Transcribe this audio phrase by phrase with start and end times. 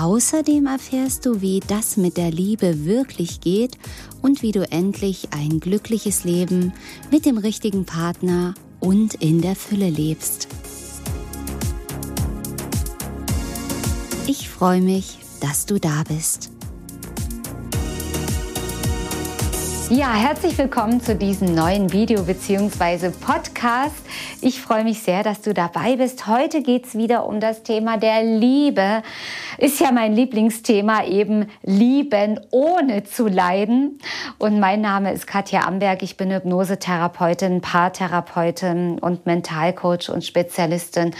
[0.00, 3.76] Außerdem erfährst du, wie das mit der Liebe wirklich geht
[4.22, 6.72] und wie du endlich ein glückliches Leben
[7.10, 10.48] mit dem richtigen Partner und in der Fülle lebst.
[14.26, 16.50] Ich freue mich, dass du da bist.
[19.90, 23.10] Ja, herzlich willkommen zu diesem neuen Video bzw.
[23.10, 23.96] Podcast.
[24.40, 26.26] Ich freue mich sehr, dass du dabei bist.
[26.26, 29.02] Heute geht es wieder um das Thema der Liebe.
[29.58, 33.98] Ist ja mein Lieblingsthema, eben lieben ohne zu leiden.
[34.38, 36.02] Und mein Name ist Katja Amberg.
[36.02, 41.14] Ich bin Hypnosetherapeutin, Paartherapeutin und Mentalcoach und Spezialistin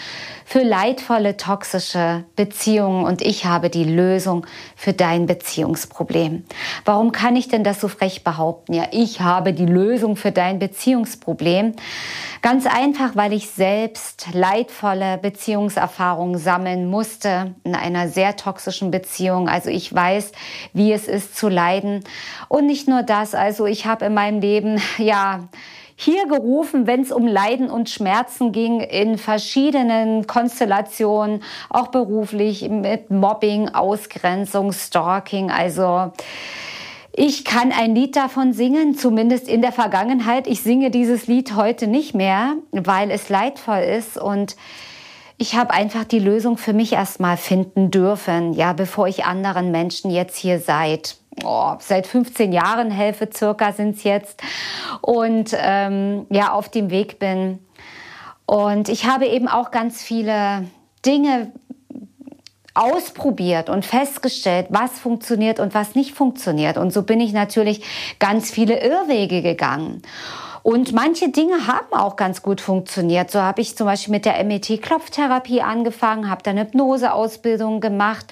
[0.45, 3.05] für leidvolle, toxische Beziehungen.
[3.05, 6.45] Und ich habe die Lösung für dein Beziehungsproblem.
[6.85, 8.71] Warum kann ich denn das so frech behaupten?
[8.81, 11.75] ja, ich habe die Lösung für dein Beziehungsproblem.
[12.43, 19.49] Ganz einfach, weil ich selbst leidvolle Beziehungserfahrungen sammeln musste in einer sehr toxischen Beziehung.
[19.49, 20.33] Also ich weiß,
[20.73, 22.05] wie es ist zu leiden.
[22.49, 25.49] Und nicht nur das, also ich habe in meinem Leben, ja,
[26.03, 33.11] hier gerufen, wenn es um Leiden und Schmerzen ging, in verschiedenen Konstellationen, auch beruflich mit
[33.11, 35.51] Mobbing, Ausgrenzung, Stalking.
[35.51, 36.13] Also
[37.13, 40.47] ich kann ein Lied davon singen, zumindest in der Vergangenheit.
[40.47, 44.57] Ich singe dieses Lied heute nicht mehr, weil es leidvoll ist und
[45.39, 50.11] ich habe einfach die Lösung für mich erstmal finden dürfen, ja, bevor ich anderen Menschen
[50.11, 54.43] jetzt hier seit oh, seit 15 Jahren helfe, circa sind es jetzt
[55.01, 57.59] und ähm, ja auf dem Weg bin.
[58.47, 60.67] Und ich habe eben auch ganz viele
[61.07, 61.53] Dinge
[62.75, 66.77] ausprobiert und festgestellt, was funktioniert und was nicht funktioniert.
[66.77, 67.83] Und so bin ich natürlich
[68.19, 70.03] ganz viele Irrwege gegangen.
[70.63, 73.31] Und manche Dinge haben auch ganz gut funktioniert.
[73.31, 78.27] So habe ich zum Beispiel mit der MET-Klopftherapie angefangen, habe dann Hypnoseausbildung gemacht,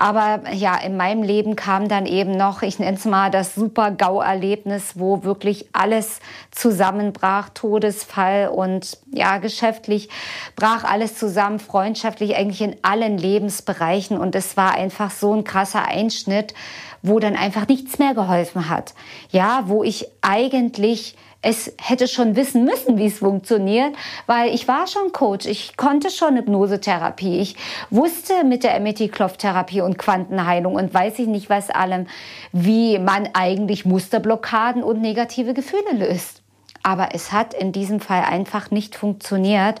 [0.00, 4.92] aber ja, in meinem Leben kam dann eben noch, ich nenne es mal das Super-GAU-Erlebnis,
[4.94, 6.20] wo wirklich alles
[6.52, 10.08] zusammenbrach, Todesfall und ja, geschäftlich
[10.54, 14.18] brach alles zusammen, freundschaftlich eigentlich in allen Lebensbereichen.
[14.18, 16.54] Und es war einfach so ein krasser Einschnitt,
[17.02, 18.94] wo dann einfach nichts mehr geholfen hat.
[19.32, 23.94] Ja, wo ich eigentlich es hätte schon wissen müssen, wie es funktioniert,
[24.26, 27.56] weil ich war schon Coach, ich konnte schon Hypnosetherapie, ich
[27.90, 32.06] wusste mit der MET-Klopftherapie und Quantenheilung und weiß ich nicht was allem,
[32.52, 36.42] wie man eigentlich Musterblockaden und negative Gefühle löst.
[36.82, 39.80] Aber es hat in diesem Fall einfach nicht funktioniert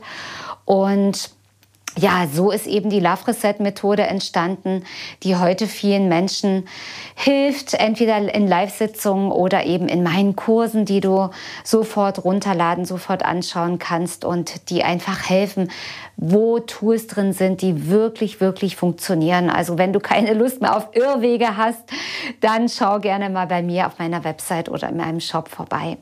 [0.64, 1.30] und
[1.98, 4.84] ja, so ist eben die Love Reset Methode entstanden,
[5.22, 6.68] die heute vielen Menschen
[7.14, 11.30] hilft, entweder in Live-Sitzungen oder eben in meinen Kursen, die du
[11.64, 15.70] sofort runterladen, sofort anschauen kannst und die einfach helfen,
[16.16, 19.50] wo Tools drin sind, die wirklich, wirklich funktionieren.
[19.50, 21.82] Also wenn du keine Lust mehr auf Irrwege hast,
[22.40, 25.98] dann schau gerne mal bei mir auf meiner Website oder in meinem Shop vorbei.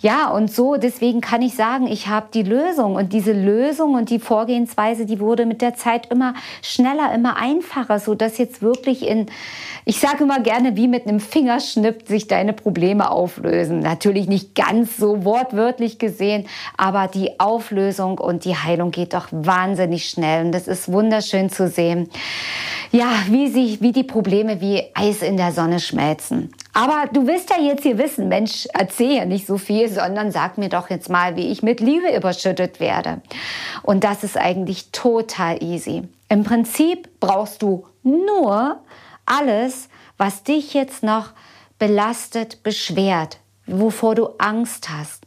[0.00, 4.10] Ja, und so, deswegen kann ich sagen, ich habe die Lösung und diese Lösung und
[4.10, 9.06] die Vorgehensweise, die wurde mit der Zeit immer schneller, immer einfacher, so dass jetzt wirklich
[9.06, 9.26] in,
[9.84, 13.80] ich sage immer gerne, wie mit einem Fingerschnipp sich deine Probleme auflösen.
[13.80, 20.08] Natürlich nicht ganz so wortwörtlich gesehen, aber die Auflösung und die Heilung geht doch wahnsinnig
[20.08, 22.08] schnell und das ist wunderschön zu sehen.
[22.90, 26.50] Ja, wie sich, wie die Probleme wie Eis in der Sonne schmelzen.
[26.74, 30.58] Aber du willst ja jetzt hier wissen, Mensch, erzähl ja nicht so viel, sondern sag
[30.58, 33.20] mir doch jetzt mal, wie ich mit Liebe überschüttet werde.
[33.82, 36.08] Und das ist eigentlich total easy.
[36.28, 38.80] Im Prinzip brauchst du nur
[39.26, 39.88] alles,
[40.18, 41.30] was dich jetzt noch
[41.78, 45.24] belastet, beschwert, wovor du Angst hast.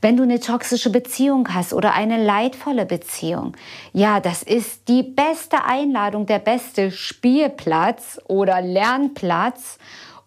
[0.00, 3.56] Wenn du eine toxische Beziehung hast oder eine leidvolle Beziehung,
[3.92, 9.78] ja, das ist die beste Einladung, der beste Spielplatz oder Lernplatz,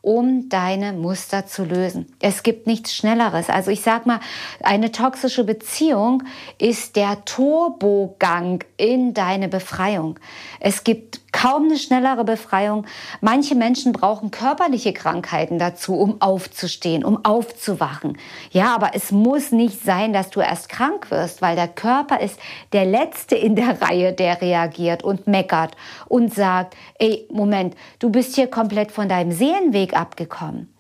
[0.04, 2.14] um deine Muster zu lösen.
[2.20, 3.50] Es gibt nichts Schnelleres.
[3.50, 4.20] Also ich sag mal,
[4.62, 6.24] eine toxische Beziehung
[6.60, 10.20] ist der Turbogang in deine Befreiung.
[10.60, 12.86] Es gibt Kaum eine schnellere Befreiung.
[13.20, 18.18] Manche Menschen brauchen körperliche Krankheiten dazu, um aufzustehen, um aufzuwachen.
[18.52, 22.40] Ja, aber es muss nicht sein, dass du erst krank wirst, weil der Körper ist
[22.72, 25.76] der Letzte in der Reihe, der reagiert und meckert
[26.08, 30.72] und sagt, ey, Moment, du bist hier komplett von deinem Seelenweg abgekommen.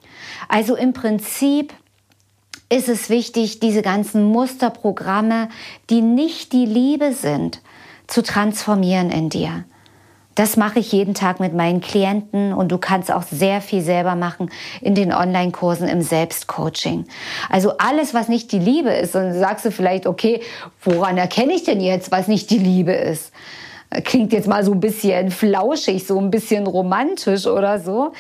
[0.47, 1.73] Also im Prinzip
[2.69, 5.50] ist es wichtig, diese ganzen Musterprogramme,
[5.89, 7.61] die nicht die Liebe sind,
[8.05, 9.65] zu transformieren in dir.
[10.35, 14.15] Das mache ich jeden Tag mit meinen Klienten und du kannst auch sehr viel selber
[14.15, 14.50] machen
[14.81, 17.06] in den Online-Kursen im Selbstcoaching.
[17.50, 20.41] Also alles, was nicht die Liebe ist, und sagst du vielleicht, okay,
[20.83, 23.31] woran erkenne ich denn jetzt, was nicht die Liebe ist?
[24.03, 28.13] Klingt jetzt mal so ein bisschen flauschig, so ein bisschen romantisch oder so.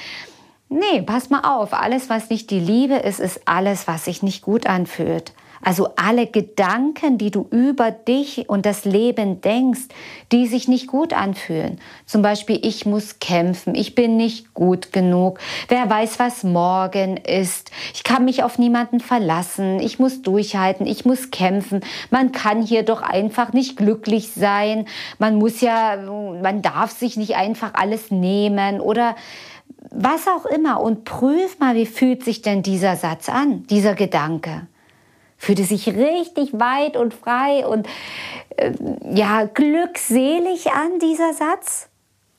[0.69, 4.43] Nee, pass mal auf, alles, was nicht die Liebe ist, ist alles, was sich nicht
[4.43, 5.33] gut anfühlt.
[5.63, 9.87] Also alle Gedanken, die du über dich und das Leben denkst,
[10.31, 11.79] die sich nicht gut anfühlen.
[12.05, 15.39] Zum Beispiel, ich muss kämpfen, ich bin nicht gut genug,
[15.69, 21.05] wer weiß, was morgen ist, ich kann mich auf niemanden verlassen, ich muss durchhalten, ich
[21.05, 24.85] muss kämpfen, man kann hier doch einfach nicht glücklich sein,
[25.17, 29.15] man muss ja, man darf sich nicht einfach alles nehmen oder
[29.91, 30.81] was auch immer.
[30.81, 34.67] Und prüf mal, wie fühlt sich denn dieser Satz an, dieser Gedanke
[35.43, 37.87] fühlte sich richtig weit und frei und
[38.55, 38.71] äh,
[39.13, 41.89] ja glückselig an dieser Satz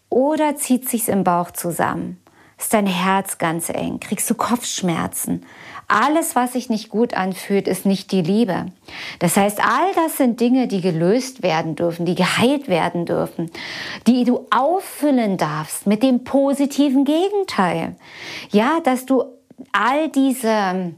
[0.09, 2.21] oder zieht sich's im Bauch zusammen?
[2.57, 4.01] Ist dein Herz ganz eng?
[4.01, 5.45] Kriegst du Kopfschmerzen?
[5.87, 8.67] Alles, was sich nicht gut anfühlt, ist nicht die Liebe.
[9.19, 13.51] Das heißt, all das sind Dinge, die gelöst werden dürfen, die geheilt werden dürfen,
[14.07, 17.97] die du auffüllen darfst mit dem positiven Gegenteil.
[18.51, 19.25] Ja, dass du
[19.73, 20.95] all diese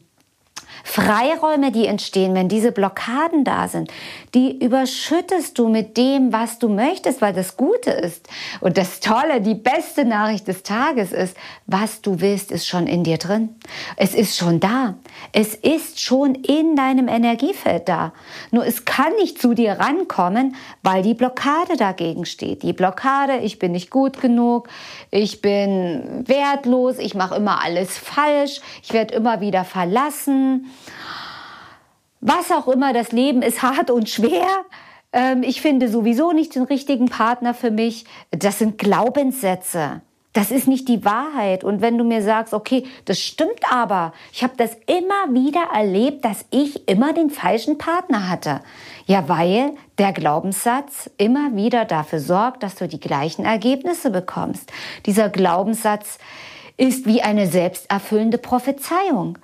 [0.87, 3.93] Freiräume, die entstehen, wenn diese Blockaden da sind,
[4.35, 8.29] die überschüttest du mit dem, was du möchtest, weil das Gute ist.
[8.61, 11.37] Und das Tolle, die beste Nachricht des Tages ist,
[11.67, 13.57] was du willst, ist schon in dir drin.
[13.97, 14.95] Es ist schon da.
[15.33, 18.13] Es ist schon in deinem Energiefeld da.
[18.53, 22.63] Nur es kann nicht zu dir rankommen, weil die Blockade dagegen steht.
[22.63, 24.69] Die Blockade, ich bin nicht gut genug,
[25.11, 30.71] ich bin wertlos, ich mache immer alles falsch, ich werde immer wieder verlassen
[32.21, 34.47] was auch immer, das Leben ist hart und schwer.
[35.13, 38.05] Ähm, ich finde sowieso nicht den richtigen Partner für mich.
[38.31, 40.03] Das sind Glaubenssätze.
[40.37, 41.65] Das ist nicht die Wahrheit.
[41.65, 46.27] Und wenn du mir sagst, okay, das stimmt aber, ich habe das immer wieder erlebt,
[46.27, 48.61] dass ich immer den falschen Partner hatte.
[49.07, 54.71] Ja, weil der Glaubenssatz immer wieder dafür sorgt, dass du die gleichen Ergebnisse bekommst.
[55.07, 56.19] Dieser Glaubenssatz
[56.77, 59.39] ist wie eine selbsterfüllende Prophezeiung.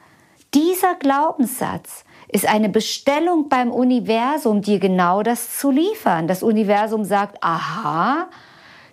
[0.54, 6.28] Dieser Glaubenssatz ist eine Bestellung beim Universum, dir genau das zu liefern.
[6.28, 8.28] Das Universum sagt, aha,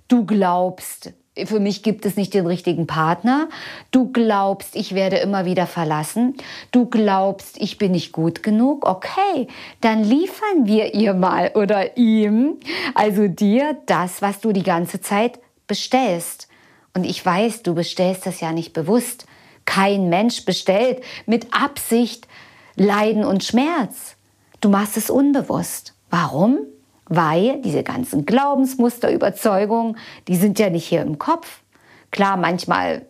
[0.08, 1.14] du glaubst,
[1.46, 3.50] für mich gibt es nicht den richtigen Partner.
[3.92, 6.36] Du glaubst, ich werde immer wieder verlassen.
[6.72, 8.88] Du glaubst, ich bin nicht gut genug.
[8.88, 9.48] Okay,
[9.82, 12.58] dann liefern wir ihr mal oder ihm,
[12.96, 16.48] also dir, das, was du die ganze Zeit bestellst.
[16.94, 19.26] Und ich weiß, du bestellst das ja nicht bewusst.
[19.70, 22.28] Kein Mensch bestellt mit Absicht
[22.76, 24.16] Leiden und Schmerz.
[24.62, 25.94] Du machst es unbewusst.
[26.10, 26.58] Warum?
[27.06, 29.96] Weil diese ganzen Glaubensmuster, Überzeugungen,
[30.28, 31.62] die sind ja nicht hier im Kopf.
[32.10, 33.06] Klar, manchmal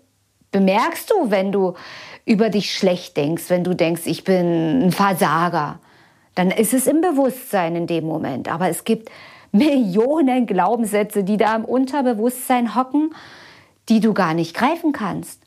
[0.52, 1.76] bemerkst du, wenn du
[2.26, 5.80] über dich schlecht denkst, wenn du denkst, ich bin ein Versager,
[6.36, 8.50] dann ist es im Bewusstsein in dem Moment.
[8.50, 9.10] Aber es gibt
[9.54, 13.16] Millionen Glaubenssätze, die da im Unterbewusstsein hocken,
[13.88, 15.40] die du gar nicht greifen kannst.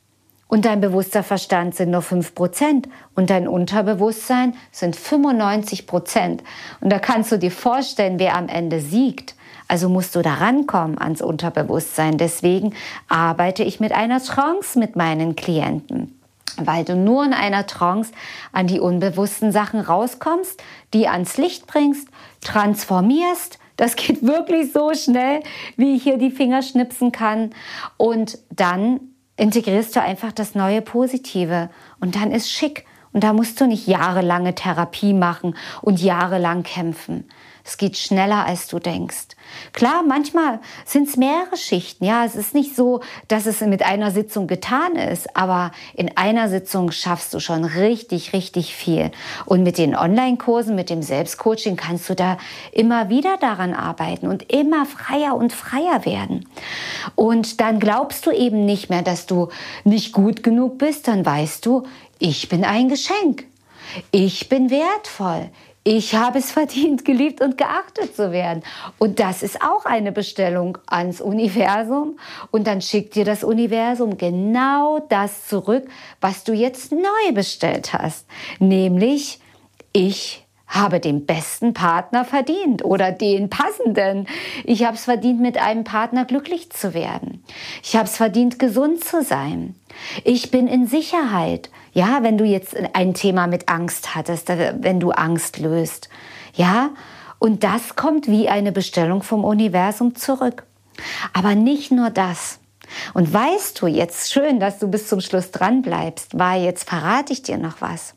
[0.52, 6.40] Und dein bewusster Verstand sind nur 5% und dein Unterbewusstsein sind 95%.
[6.82, 9.34] Und da kannst du dir vorstellen, wer am Ende siegt.
[9.66, 12.18] Also musst du da rankommen ans Unterbewusstsein.
[12.18, 12.74] Deswegen
[13.08, 16.20] arbeite ich mit einer Trance mit meinen Klienten.
[16.58, 18.12] Weil du nur in einer Trance
[18.52, 22.08] an die unbewussten Sachen rauskommst, die ans Licht bringst,
[22.42, 25.40] transformierst, das geht wirklich so schnell,
[25.78, 27.54] wie ich hier die Finger schnipsen kann.
[27.96, 31.70] Und dann integrierst du einfach das neue Positive
[32.00, 32.84] und dann ist schick.
[33.12, 37.24] Und da musst du nicht jahrelange Therapie machen und jahrelang kämpfen.
[37.64, 39.36] Es geht schneller, als du denkst.
[39.72, 42.04] Klar, manchmal sind es mehrere Schichten.
[42.04, 46.48] Ja, es ist nicht so, dass es mit einer Sitzung getan ist, aber in einer
[46.48, 49.12] Sitzung schaffst du schon richtig, richtig viel.
[49.46, 52.38] Und mit den Online-Kursen, mit dem Selbstcoaching kannst du da
[52.72, 56.48] immer wieder daran arbeiten und immer freier und freier werden.
[57.14, 59.48] Und dann glaubst du eben nicht mehr, dass du
[59.84, 61.84] nicht gut genug bist, dann weißt du,
[62.18, 63.44] ich bin ein Geschenk.
[64.10, 65.50] Ich bin wertvoll
[65.84, 68.62] ich habe es verdient, geliebt und geachtet zu werden.
[68.98, 72.18] Und das ist auch eine Bestellung ans Universum.
[72.50, 75.88] Und dann schickt dir das Universum genau das zurück,
[76.20, 78.26] was du jetzt neu bestellt hast.
[78.58, 79.40] Nämlich,
[79.92, 80.41] ich
[80.72, 84.26] habe den besten Partner verdient oder den passenden.
[84.64, 87.44] Ich habe es verdient, mit einem Partner glücklich zu werden.
[87.82, 89.74] Ich habe es verdient, gesund zu sein.
[90.24, 91.70] Ich bin in Sicherheit.
[91.92, 96.08] Ja, wenn du jetzt ein Thema mit Angst hattest, äh, wenn du Angst löst.
[96.54, 96.90] Ja,
[97.38, 100.64] und das kommt wie eine Bestellung vom Universum zurück.
[101.34, 102.60] Aber nicht nur das.
[103.14, 107.32] Und weißt du jetzt schön, dass du bis zum Schluss dran bleibst, weil jetzt verrate
[107.32, 108.14] ich dir noch was.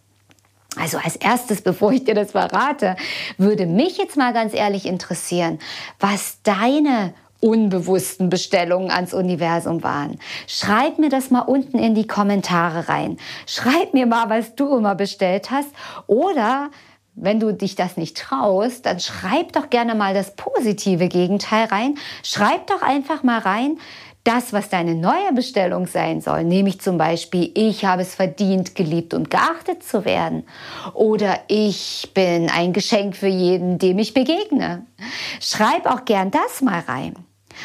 [0.80, 2.96] Also als erstes, bevor ich dir das verrate,
[3.38, 5.60] würde mich jetzt mal ganz ehrlich interessieren,
[6.00, 10.20] was deine unbewussten Bestellungen ans Universum waren.
[10.48, 13.18] Schreib mir das mal unten in die Kommentare rein.
[13.46, 15.70] Schreib mir mal, was du immer bestellt hast.
[16.08, 16.72] Oder
[17.14, 21.96] wenn du dich das nicht traust, dann schreib doch gerne mal das positive Gegenteil rein.
[22.24, 23.78] Schreib doch einfach mal rein,
[24.26, 29.14] das, was deine neue Bestellung sein soll, nämlich zum Beispiel, ich habe es verdient, geliebt
[29.14, 30.46] und geachtet zu werden.
[30.94, 34.86] Oder ich bin ein Geschenk für jeden, dem ich begegne.
[35.40, 37.16] Schreib auch gern das mal rein.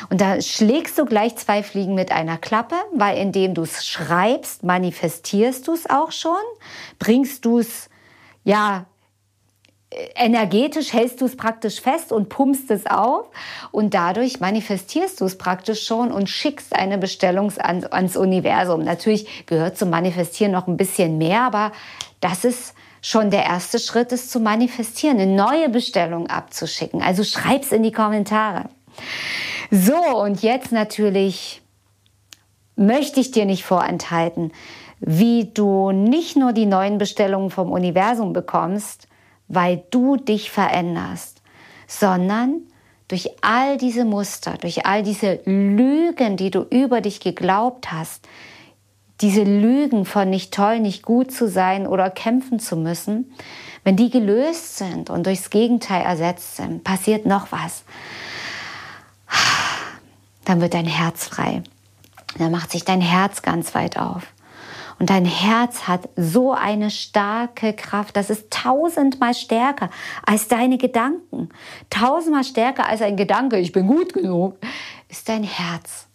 [0.09, 4.63] Und da schlägst du gleich zwei Fliegen mit einer Klappe, weil indem du es schreibst,
[4.63, 6.33] manifestierst du es auch schon,
[6.99, 7.89] bringst du es
[8.45, 8.87] ja
[10.15, 13.27] energetisch hältst du es praktisch fest und pumpst es auf
[13.73, 18.85] und dadurch manifestierst du es praktisch schon und schickst eine Bestellung ans, ans Universum.
[18.85, 21.73] Natürlich gehört zum Manifestieren noch ein bisschen mehr, aber
[22.21, 27.03] das ist schon der erste Schritt, es zu manifestieren, eine neue Bestellung abzuschicken.
[27.03, 28.67] Also schreib's in die Kommentare.
[29.71, 31.63] So, und jetzt natürlich
[32.77, 34.53] möchte ich dir nicht vorenthalten,
[35.01, 39.09] wie du nicht nur die neuen Bestellungen vom Universum bekommst,
[39.51, 41.43] weil du dich veränderst,
[41.87, 42.63] sondern
[43.09, 48.27] durch all diese Muster, durch all diese Lügen, die du über dich geglaubt hast,
[49.21, 53.35] diese Lügen von nicht toll, nicht gut zu sein oder kämpfen zu müssen,
[53.83, 57.83] wenn die gelöst sind und durchs Gegenteil ersetzt sind, passiert noch was.
[60.45, 61.63] Dann wird dein Herz frei.
[62.39, 64.23] Dann macht sich dein Herz ganz weit auf.
[65.01, 68.19] Und dein Herz hat so eine starke Kraft.
[68.19, 69.89] Das ist tausendmal stärker
[70.27, 71.49] als deine Gedanken.
[71.89, 74.59] Tausendmal stärker als ein Gedanke, ich bin gut genug,
[75.09, 76.07] ist dein Herz.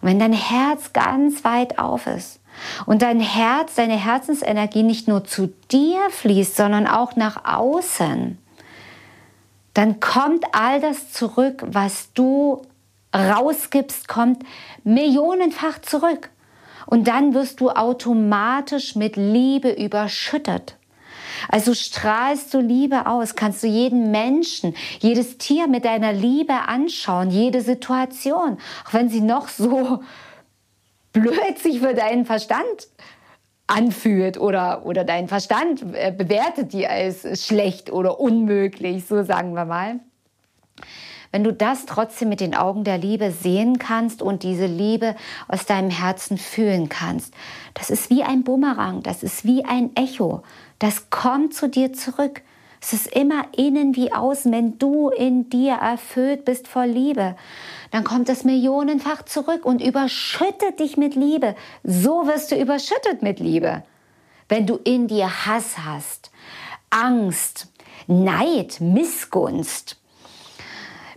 [0.00, 2.40] Und wenn dein Herz ganz weit auf ist
[2.84, 8.38] und dein Herz, deine Herzensenergie nicht nur zu dir fließt, sondern auch nach außen,
[9.72, 12.62] dann kommt all das zurück, was du
[13.14, 14.42] rausgibst, kommt
[14.82, 16.30] millionenfach zurück.
[16.92, 20.76] Und dann wirst du automatisch mit Liebe überschüttet.
[21.48, 27.30] Also strahlst du Liebe aus, kannst du jeden Menschen, jedes Tier mit deiner Liebe anschauen,
[27.30, 30.02] jede Situation, auch wenn sie noch so
[31.14, 32.88] blöd sich für deinen Verstand
[33.66, 39.64] anfühlt oder, oder dein Verstand äh, bewertet die als schlecht oder unmöglich, so sagen wir
[39.64, 40.00] mal
[41.32, 45.16] wenn du das trotzdem mit den Augen der Liebe sehen kannst und diese Liebe
[45.48, 47.34] aus deinem Herzen fühlen kannst,
[47.74, 50.42] das ist wie ein Bumerang, das ist wie ein Echo,
[50.78, 52.42] das kommt zu dir zurück.
[52.84, 57.36] Es ist immer innen wie außen, wenn du in dir erfüllt bist vor Liebe,
[57.92, 61.54] dann kommt es millionenfach zurück und überschüttet dich mit Liebe.
[61.84, 63.84] So wirst du überschüttet mit Liebe.
[64.48, 66.32] Wenn du in dir Hass hast,
[66.90, 67.68] Angst,
[68.08, 70.01] Neid, Missgunst,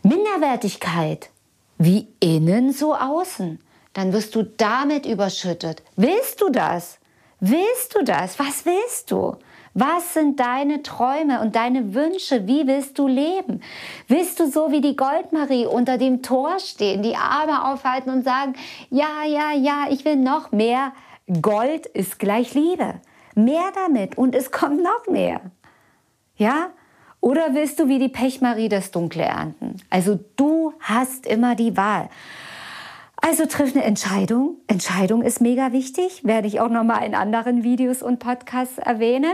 [0.05, 1.31] Minderwertigkeit,
[1.79, 3.59] wie innen so außen,
[3.93, 5.81] dann wirst du damit überschüttet.
[5.95, 6.99] Willst du das?
[7.39, 8.37] Willst du das?
[8.37, 9.35] Was willst du?
[9.73, 12.45] Was sind deine Träume und deine Wünsche?
[12.45, 13.63] Wie willst du leben?
[14.07, 18.53] Willst du so wie die Goldmarie unter dem Tor stehen, die Arme aufhalten und sagen,
[18.91, 20.93] ja, ja, ja, ich will noch mehr.
[21.41, 23.01] Gold ist gleich Liebe.
[23.33, 25.41] Mehr damit und es kommt noch mehr.
[26.37, 26.69] Ja?
[27.25, 29.77] Oder willst du wie die Pechmarie das Dunkle ernten?
[29.89, 32.07] Also du hast immer die Wahl.
[33.19, 34.57] Also triff eine Entscheidung.
[34.67, 39.33] Entscheidung ist mega wichtig, werde ich auch noch mal in anderen Videos und Podcasts erwähnen.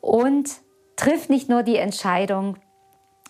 [0.00, 0.50] Und
[0.94, 2.58] triff nicht nur die Entscheidung,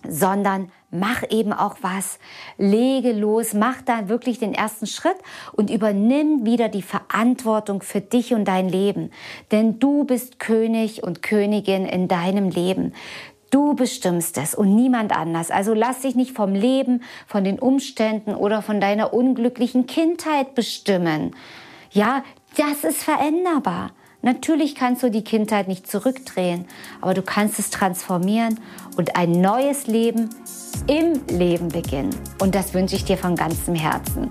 [0.06, 2.18] sondern mach eben auch was.
[2.58, 5.16] Lege los, mach da wirklich den ersten Schritt
[5.54, 9.10] und übernimm wieder die Verantwortung für dich und dein Leben.
[9.52, 12.92] Denn du bist König und Königin in deinem Leben.
[13.50, 15.50] Du bestimmst es und niemand anders.
[15.50, 21.34] Also lass dich nicht vom Leben, von den Umständen oder von deiner unglücklichen Kindheit bestimmen.
[21.90, 22.22] Ja,
[22.56, 23.92] das ist veränderbar.
[24.20, 26.66] Natürlich kannst du die Kindheit nicht zurückdrehen,
[27.00, 28.58] aber du kannst es transformieren
[28.96, 30.28] und ein neues Leben
[30.88, 32.14] im Leben beginnen.
[32.40, 34.30] Und das wünsche ich dir von ganzem Herzen.